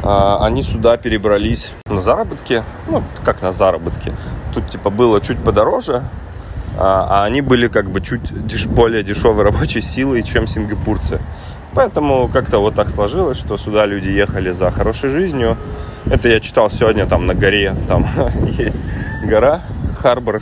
они 0.03 0.63
сюда 0.63 0.97
перебрались 0.97 1.73
на 1.85 2.01
заработки, 2.01 2.63
ну, 2.87 3.03
как 3.23 3.41
на 3.41 3.51
заработки. 3.51 4.13
Тут, 4.53 4.67
типа, 4.69 4.89
было 4.89 5.21
чуть 5.21 5.37
подороже, 5.39 6.03
а, 6.77 7.07
а 7.09 7.25
они 7.25 7.41
были, 7.41 7.67
как 7.67 7.89
бы, 7.89 8.01
чуть 8.01 8.31
деш- 8.31 8.67
более 8.67 9.03
дешевой 9.03 9.43
рабочей 9.43 9.81
силой, 9.81 10.23
чем 10.23 10.47
сингапурцы. 10.47 11.19
Поэтому 11.73 12.29
как-то 12.29 12.59
вот 12.59 12.75
так 12.75 12.89
сложилось, 12.89 13.37
что 13.37 13.57
сюда 13.57 13.85
люди 13.85 14.09
ехали 14.09 14.51
за 14.51 14.69
хорошей 14.71 15.09
жизнью. 15.09 15.57
Это 16.05 16.27
я 16.29 16.39
читал 16.39 16.69
сегодня 16.69 17.05
там 17.05 17.25
на 17.25 17.33
горе, 17.33 17.75
там 17.87 18.05
есть 18.57 18.85
гора, 19.23 19.61
Харбор, 19.97 20.41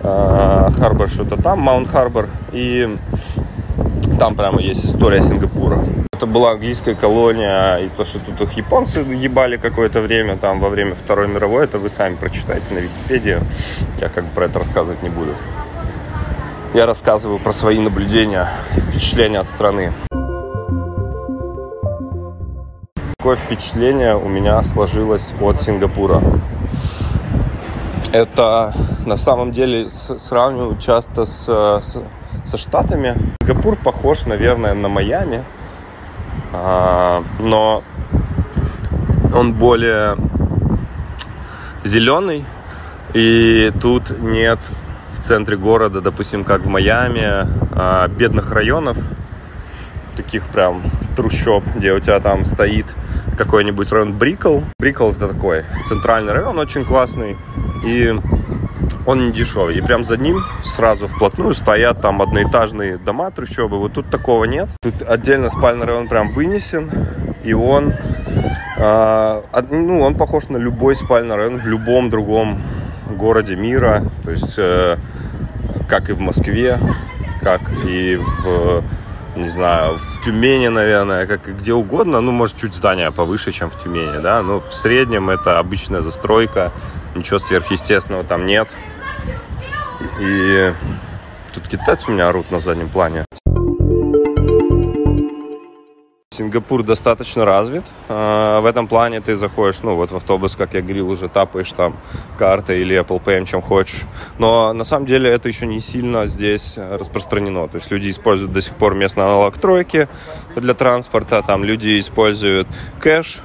э, 0.00 0.70
Харбор 0.76 1.08
что-то 1.08 1.40
там, 1.40 1.60
Маунт 1.60 1.88
Харбор, 1.88 2.28
и 2.52 2.96
там 4.18 4.34
прямо 4.36 4.60
есть 4.60 4.84
история 4.84 5.22
Сингапура. 5.22 5.78
Это 6.12 6.26
была 6.26 6.52
английская 6.52 6.94
колония, 6.94 7.76
и 7.76 7.88
то, 7.88 8.04
что 8.04 8.18
тут 8.20 8.40
их 8.40 8.52
японцы 8.56 9.00
ебали 9.00 9.58
какое-то 9.58 10.00
время, 10.00 10.36
там, 10.36 10.60
во 10.60 10.70
время 10.70 10.94
Второй 10.94 11.28
мировой, 11.28 11.64
это 11.64 11.78
вы 11.78 11.90
сами 11.90 12.16
прочитаете 12.16 12.72
на 12.72 12.78
Википедии. 12.78 13.38
Я 14.00 14.08
как 14.08 14.24
бы 14.24 14.30
про 14.30 14.46
это 14.46 14.58
рассказывать 14.58 15.02
не 15.02 15.10
буду. 15.10 15.34
Я 16.76 16.84
рассказываю 16.84 17.38
про 17.38 17.54
свои 17.54 17.78
наблюдения 17.78 18.50
и 18.76 18.80
впечатления 18.80 19.38
от 19.38 19.48
страны. 19.48 19.94
Какое 23.16 23.36
впечатление 23.36 24.14
у 24.14 24.28
меня 24.28 24.62
сложилось 24.62 25.32
от 25.40 25.58
Сингапура? 25.58 26.20
это 28.12 28.74
на 29.06 29.16
самом 29.16 29.52
деле 29.52 29.88
сравнивают 29.88 30.78
часто 30.78 31.24
с, 31.24 31.48
с, 31.48 31.96
со 32.44 32.58
Штатами. 32.58 33.34
Сингапур 33.40 33.76
похож, 33.76 34.26
наверное, 34.26 34.74
на 34.74 34.90
Майами, 34.90 35.44
а, 36.52 37.24
но 37.38 37.82
он 39.34 39.54
более 39.54 40.18
зеленый, 41.84 42.44
и 43.14 43.72
тут 43.80 44.20
нет 44.20 44.58
в 45.16 45.22
центре 45.22 45.56
города, 45.56 46.00
допустим, 46.00 46.44
как 46.44 46.62
в 46.62 46.68
Майами, 46.68 47.46
а, 47.72 48.08
бедных 48.08 48.52
районов, 48.52 48.96
таких 50.16 50.44
прям 50.46 50.82
трущоб, 51.14 51.64
где 51.74 51.92
у 51.92 52.00
тебя 52.00 52.20
там 52.20 52.44
стоит 52.44 52.94
какой-нибудь 53.36 53.90
район 53.92 54.14
Брикл. 54.14 54.60
Брикл 54.78 55.10
это 55.10 55.28
такой 55.28 55.64
центральный 55.86 56.32
район, 56.32 56.58
очень 56.58 56.84
классный. 56.84 57.36
И 57.84 58.14
он 59.06 59.26
не 59.26 59.32
дешевый. 59.32 59.76
И 59.76 59.80
прям 59.80 60.04
за 60.04 60.16
ним 60.16 60.40
сразу 60.64 61.06
вплотную 61.06 61.54
стоят 61.54 62.00
там 62.00 62.20
одноэтажные 62.22 62.98
дома, 62.98 63.30
трущобы. 63.30 63.78
Вот 63.78 63.92
тут 63.92 64.10
такого 64.10 64.44
нет. 64.44 64.68
Тут 64.82 65.02
отдельно 65.02 65.50
спальный 65.50 65.86
район 65.86 66.08
прям 66.08 66.30
вынесен. 66.30 66.90
И 67.44 67.52
он, 67.52 67.92
э, 68.78 69.42
ну, 69.70 70.00
он 70.00 70.16
похож 70.16 70.48
на 70.48 70.56
любой 70.56 70.96
спальный 70.96 71.36
район 71.36 71.58
в 71.58 71.66
любом 71.66 72.10
другом 72.10 72.60
городе 73.14 73.56
мира. 73.56 74.02
То 74.24 74.30
есть, 74.30 74.54
э, 74.56 74.96
как 75.88 76.10
и 76.10 76.12
в 76.12 76.20
Москве, 76.20 76.78
как 77.42 77.60
и 77.84 78.16
в 78.16 78.82
не 79.36 79.48
знаю, 79.48 79.98
в 79.98 80.24
Тюмени, 80.24 80.68
наверное, 80.68 81.26
как 81.26 81.46
и 81.48 81.52
где 81.52 81.74
угодно, 81.74 82.20
ну, 82.20 82.32
может, 82.32 82.56
чуть 82.56 82.74
здание 82.74 83.12
повыше, 83.12 83.52
чем 83.52 83.70
в 83.70 83.78
Тюмени, 83.78 84.20
да, 84.22 84.42
но 84.42 84.60
в 84.60 84.74
среднем 84.74 85.30
это 85.30 85.58
обычная 85.58 86.00
застройка, 86.00 86.72
ничего 87.14 87.38
сверхъестественного 87.38 88.24
там 88.24 88.46
нет. 88.46 88.68
И 90.20 90.72
тут 91.54 91.68
китайцы 91.68 92.10
у 92.10 92.14
меня 92.14 92.28
орут 92.28 92.50
на 92.50 92.60
заднем 92.60 92.88
плане. 92.88 93.24
Сингапур 96.36 96.82
достаточно 96.82 97.44
развит. 97.44 97.84
А, 98.08 98.60
в 98.60 98.66
этом 98.66 98.88
плане 98.88 99.20
ты 99.20 99.36
заходишь, 99.36 99.82
ну, 99.82 99.96
вот 99.96 100.10
в 100.10 100.16
автобус, 100.16 100.54
как 100.54 100.74
я 100.74 100.82
говорил, 100.82 101.10
уже 101.10 101.28
тапаешь 101.28 101.72
там 101.72 101.96
картой 102.38 102.80
или 102.80 103.00
Apple 103.00 103.22
Pay, 103.22 103.46
чем 103.46 103.62
хочешь. 103.62 104.02
Но 104.38 104.72
на 104.72 104.84
самом 104.84 105.06
деле 105.06 105.30
это 105.30 105.48
еще 105.48 105.66
не 105.66 105.80
сильно 105.80 106.26
здесь 106.26 106.76
распространено. 106.76 107.68
То 107.68 107.76
есть 107.76 107.90
люди 107.90 108.10
используют 108.10 108.52
до 108.52 108.60
сих 108.60 108.74
пор 108.74 108.94
местный 108.94 109.24
аналог 109.24 109.58
тройки 109.58 110.08
для 110.54 110.74
транспорта, 110.74 111.42
там 111.42 111.64
люди 111.64 111.98
используют 111.98 112.68
кэш. 113.00 113.40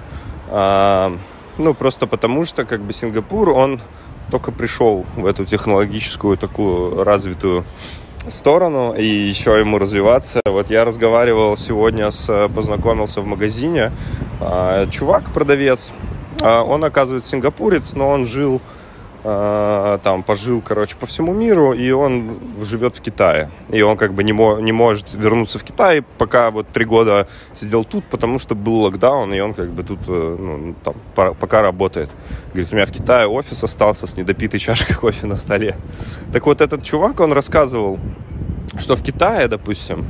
А, 0.49 1.15
ну, 1.57 1.73
просто 1.73 2.07
потому 2.07 2.45
что, 2.45 2.65
как 2.65 2.81
бы, 2.81 2.91
Сингапур, 2.91 3.49
он 3.49 3.79
только 4.29 4.51
пришел 4.51 5.05
в 5.15 5.25
эту 5.25 5.45
технологическую 5.45 6.37
такую 6.37 7.03
развитую 7.03 7.65
сторону 8.29 8.93
и 8.93 9.05
еще 9.05 9.57
ему 9.59 9.77
развиваться. 9.77 10.41
Вот 10.45 10.69
я 10.69 10.85
разговаривал 10.85 11.57
сегодня 11.57 12.11
с, 12.11 12.49
познакомился 12.53 13.21
в 13.21 13.25
магазине, 13.25 13.91
а, 14.39 14.87
чувак, 14.87 15.31
продавец, 15.33 15.91
а, 16.41 16.63
он, 16.63 16.83
оказывается, 16.83 17.29
сингапурец, 17.29 17.93
но 17.93 18.09
он 18.09 18.25
жил 18.25 18.61
там 19.23 20.23
пожил, 20.23 20.61
короче, 20.61 20.95
по 20.99 21.05
всему 21.05 21.33
миру, 21.33 21.73
и 21.73 21.91
он 21.91 22.39
живет 22.63 22.95
в 22.95 23.01
Китае. 23.01 23.49
И 23.69 23.81
он 23.81 23.95
как 23.95 24.13
бы 24.13 24.23
не, 24.23 24.33
мо- 24.33 24.59
не 24.59 24.71
может 24.71 25.13
вернуться 25.13 25.59
в 25.59 25.63
Китай, 25.63 26.01
пока 26.17 26.49
вот 26.49 26.67
три 26.69 26.85
года 26.85 27.27
сидел 27.53 27.83
тут, 27.83 28.03
потому 28.05 28.39
что 28.39 28.55
был 28.55 28.81
локдаун, 28.81 29.31
и 29.33 29.39
он 29.39 29.53
как 29.53 29.69
бы 29.69 29.83
тут, 29.83 29.99
э, 30.07 30.37
ну, 30.39 30.75
там, 30.83 30.95
пока 31.35 31.61
работает. 31.61 32.09
Говорит, 32.47 32.71
у 32.71 32.75
меня 32.75 32.85
в 32.85 32.91
Китае 32.91 33.27
офис 33.27 33.63
остался 33.63 34.07
с 34.07 34.17
недопитой 34.17 34.59
чашкой 34.59 34.95
кофе 34.95 35.27
на 35.27 35.35
столе. 35.35 35.75
Так 36.33 36.47
вот 36.47 36.61
этот 36.61 36.83
чувак, 36.83 37.19
он 37.19 37.31
рассказывал, 37.31 37.99
что 38.79 38.95
в 38.95 39.03
Китае, 39.03 39.47
допустим, 39.47 40.05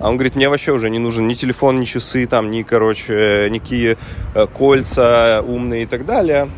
а 0.00 0.08
он 0.08 0.16
говорит, 0.16 0.34
мне 0.34 0.48
вообще 0.48 0.72
уже 0.72 0.90
не 0.90 0.98
нужен 0.98 1.28
ни 1.28 1.34
телефон, 1.34 1.80
ни 1.80 1.84
часы, 1.84 2.26
там, 2.26 2.50
ни, 2.50 2.62
короче, 2.62 3.48
никакие 3.50 3.96
э, 4.34 4.46
кольца 4.46 5.42
умные 5.46 5.84
и 5.84 5.86
так 5.86 6.04
далее. 6.04 6.48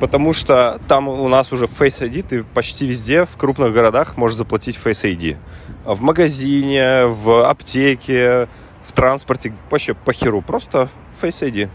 Потому 0.00 0.32
что 0.32 0.80
там 0.86 1.08
у 1.08 1.28
нас 1.28 1.52
уже 1.52 1.64
Face 1.64 2.08
ID, 2.08 2.22
ты 2.22 2.44
почти 2.44 2.86
везде 2.86 3.24
в 3.24 3.36
крупных 3.36 3.72
городах 3.72 4.16
можешь 4.16 4.36
заплатить 4.36 4.78
Face 4.82 5.04
ID. 5.04 5.36
В 5.84 6.00
магазине, 6.02 7.06
в 7.06 7.48
аптеке, 7.48 8.48
в 8.84 8.92
транспорте, 8.92 9.52
вообще 9.70 9.94
по 9.94 10.12
херу, 10.12 10.40
просто 10.40 10.88
Face 11.20 11.50
ID. 11.50 11.68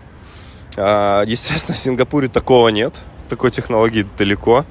А, 0.77 1.23
естественно, 1.25 1.75
в 1.75 1.77
Сингапуре 1.77 2.29
такого 2.29 2.69
нет, 2.69 2.93
такой 3.29 3.51
технологии 3.51 4.05
далеко. 4.17 4.65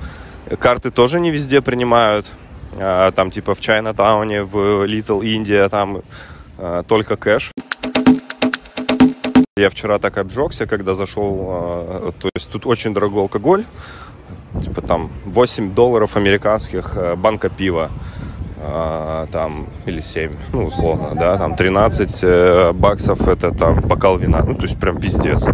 Карты 0.58 0.90
тоже 0.90 1.20
не 1.20 1.30
везде 1.30 1.60
принимают. 1.60 2.26
А, 2.76 3.12
там 3.12 3.30
типа 3.30 3.54
в 3.54 3.60
Чайна-тауне, 3.60 4.44
в 4.44 4.86
Little 4.86 5.20
India, 5.20 5.68
там 5.68 6.02
а, 6.58 6.82
только 6.84 7.16
кэш. 7.16 7.52
Я 9.58 9.68
вчера 9.68 9.98
так 9.98 10.16
обжегся, 10.16 10.66
когда 10.66 10.94
зашел, 10.94 11.36
а, 11.50 12.12
то 12.18 12.30
есть 12.34 12.50
тут 12.50 12.64
очень 12.64 12.94
дорогой 12.94 13.24
алкоголь, 13.24 13.66
типа 14.64 14.80
там 14.80 15.10
8 15.26 15.74
долларов 15.74 16.16
американских 16.16 16.96
банка 17.18 17.50
пива, 17.50 17.90
там, 19.30 19.66
или 19.84 20.00
7, 20.00 20.32
ну, 20.54 20.64
условно, 20.64 21.14
да, 21.14 21.36
там 21.36 21.54
13 21.56 22.18
э, 22.22 22.72
баксов 22.72 23.28
это 23.28 23.50
там 23.50 23.80
бокал 23.80 24.16
вина, 24.18 24.42
ну, 24.42 24.54
то 24.54 24.62
есть 24.62 24.78
прям 24.78 24.98
пиздец. 25.00 25.44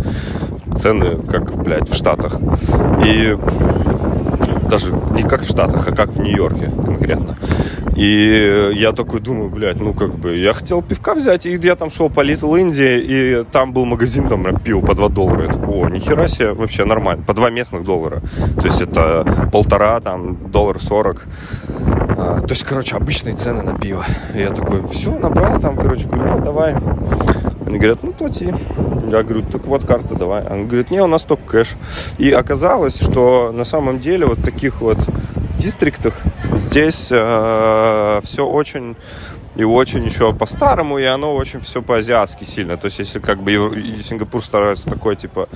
Цены, 0.79 1.23
как, 1.23 1.57
блядь, 1.57 1.89
в 1.89 1.95
Штатах. 1.97 2.39
И 3.05 3.37
даже 4.69 4.93
не 5.13 5.23
как 5.23 5.43
в 5.43 5.49
Штатах, 5.49 5.89
а 5.89 5.93
как 5.93 6.11
в 6.11 6.21
Нью-Йорке 6.21 6.71
конкретно. 6.85 7.37
И 7.97 8.73
я 8.75 8.93
такой 8.93 9.21
думаю, 9.21 9.51
блядь, 9.51 9.81
ну 9.81 9.93
как 9.93 10.15
бы, 10.15 10.37
я 10.37 10.53
хотел 10.53 10.83
пивка 10.83 11.15
взять, 11.15 11.47
и 11.47 11.57
я 11.57 11.75
там 11.75 11.91
шел 11.91 12.11
по 12.11 12.21
Little 12.21 12.63
India, 12.63 13.01
и 13.01 13.45
там 13.51 13.73
был 13.73 13.85
магазин, 13.85 14.29
там 14.29 14.45
пиво 14.61 14.81
по 14.81 14.95
2 14.95 15.09
доллара. 15.09 15.47
Я 15.47 15.53
такой, 15.53 15.75
о, 15.75 15.89
нихера 15.89 16.29
себе, 16.29 16.53
вообще 16.53 16.85
нормально, 16.85 17.25
по 17.25 17.35
2 17.35 17.51
местных 17.51 17.85
доллара. 17.85 18.21
То 18.57 18.67
есть 18.67 18.81
это 18.81 19.49
полтора, 19.53 20.01
там, 20.01 20.51
доллар 20.51 20.81
40. 20.81 21.23
А, 22.21 22.41
то 22.41 22.51
есть, 22.51 22.65
короче, 22.65 22.97
обычные 22.97 23.35
цены 23.35 23.63
на 23.63 23.79
пиво. 23.79 24.05
И 24.35 24.41
я 24.41 24.51
такой, 24.51 24.87
все, 24.89 25.19
набрал 25.19 25.61
там, 25.61 25.77
короче, 25.77 26.09
говорю, 26.09 26.37
ну, 26.37 26.45
давай. 26.45 26.75
Они 27.67 27.79
говорят, 27.79 28.03
ну, 28.03 28.13
плати. 28.13 28.53
Я 29.09 29.23
говорю, 29.23 29.43
так 29.43 29.65
вот 29.67 29.87
карта 29.87 30.15
давай. 30.15 30.47
Он 30.47 30.67
говорит, 30.67 30.91
не, 30.91 31.01
у 31.01 31.07
нас 31.07 31.23
только 31.23 31.45
кэш. 31.45 31.77
И 32.19 32.31
оказалось, 32.31 33.01
что 33.01 33.53
на 33.53 33.65
самом 33.65 34.01
деле 34.01 34.27
вот 34.27 34.43
таких 34.43 34.81
вот 34.81 34.99
дистриктах 35.59 36.15
здесь 36.55 37.09
э, 37.11 38.21
все 38.25 38.47
очень 38.47 38.97
и 39.57 39.65
очень 39.65 40.05
еще 40.05 40.33
по-старому, 40.33 40.99
и 40.99 41.05
оно 41.05 41.35
очень 41.35 41.61
все 41.61 41.83
по-азиатски 41.83 42.45
сильно. 42.45 42.77
То 42.77 42.87
есть, 42.87 43.01
если 43.01 43.19
как 43.19 43.43
бы 43.43 43.53
Сингапур 44.03 44.45
старается 44.45 44.89
такой, 44.89 45.17
типа, 45.17 45.49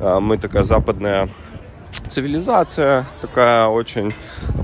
э, 0.00 0.18
мы 0.20 0.38
такая 0.38 0.62
западная 0.62 1.28
цивилизация, 2.08 3.06
такая 3.20 3.66
очень 3.66 4.14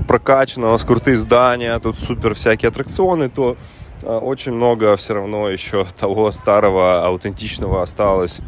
прокачанная, 0.07 0.69
у 0.69 0.73
нас 0.73 0.85
крутые 0.85 1.17
здания, 1.17 1.77
тут 1.81 1.99
супер 1.99 2.35
всякие 2.35 2.69
аттракционы, 2.69 3.29
то 3.29 3.57
очень 4.03 4.53
много 4.53 4.97
все 4.97 5.15
равно 5.15 5.49
еще 5.49 5.87
того 5.99 6.33
старого, 6.33 7.07
аутентичного 7.07 7.83
осталось, 7.83 8.41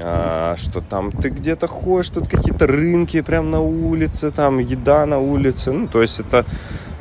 а, 0.00 0.56
что 0.56 0.80
там 0.80 1.10
ты 1.10 1.30
где-то 1.30 1.66
ходишь, 1.66 2.10
тут 2.10 2.28
какие-то 2.28 2.66
рынки 2.66 3.20
прям 3.22 3.50
на 3.50 3.60
улице, 3.60 4.30
там 4.30 4.58
еда 4.58 5.06
на 5.06 5.18
улице, 5.18 5.72
ну, 5.72 5.88
то 5.88 6.02
есть 6.02 6.20
это 6.20 6.44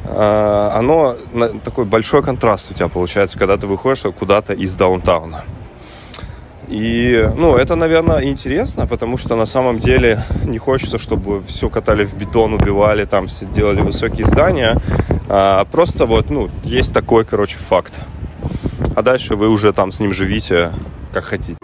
а, 0.06 0.72
оно 0.76 1.16
такой 1.64 1.86
большой 1.86 2.24
контраст 2.24 2.70
у 2.72 2.74
тебя 2.74 2.88
получается, 2.88 3.38
когда 3.38 3.58
ты 3.58 3.68
выходишь 3.68 4.04
куда-то 4.18 4.54
из 4.54 4.74
даунтауна. 4.74 5.44
И, 6.68 7.30
ну, 7.36 7.56
это, 7.56 7.76
наверное, 7.76 8.24
интересно, 8.24 8.88
потому 8.88 9.18
что 9.18 9.36
на 9.36 9.46
самом 9.46 9.80
деле 9.80 10.24
не 10.46 10.58
хочется, 10.58 10.98
чтобы 10.98 11.42
все 11.44 11.70
катали 11.70 12.06
в 12.06 12.14
бетон, 12.16 12.54
убивали, 12.54 13.06
там 13.06 13.28
все 13.28 13.46
делали 13.46 13.82
высокие 13.82 14.26
здания. 14.26 14.78
А, 15.30 15.66
просто 15.66 16.06
вот, 16.06 16.30
ну, 16.30 16.50
есть 16.64 16.94
такой, 16.94 17.26
короче, 17.26 17.58
факт. 17.58 18.00
А 18.96 19.02
дальше 19.02 19.36
вы 19.36 19.50
уже 19.50 19.74
там 19.74 19.92
с 19.92 20.00
ним 20.00 20.14
живите, 20.14 20.72
как 21.14 21.26
хотите. 21.26 21.63